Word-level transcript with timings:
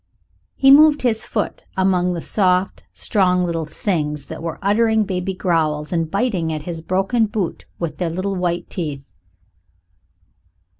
He 0.55 0.71
moved 0.71 1.03
his 1.03 1.23
foot 1.23 1.65
among 1.77 2.13
the 2.13 2.21
soft, 2.21 2.81
strong 2.91 3.43
little 3.45 3.67
things 3.67 4.25
that 4.29 4.41
were 4.41 4.57
uttering 4.59 5.03
baby 5.03 5.35
growls 5.35 5.91
and 5.93 6.09
biting 6.09 6.51
at 6.51 6.63
his 6.63 6.81
broken 6.81 7.27
boot 7.27 7.65
with 7.77 7.99
their 7.99 8.09
little 8.09 8.35
white 8.35 8.67
teeth. 8.67 9.11